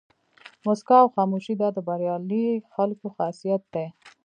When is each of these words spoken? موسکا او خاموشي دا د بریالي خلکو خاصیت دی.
موسکا 0.65 0.95
او 1.03 1.07
خاموشي 1.15 1.53
دا 1.61 1.67
د 1.73 1.77
بریالي 1.87 2.47
خلکو 2.73 3.07
خاصیت 3.15 3.61
دی. 3.73 3.87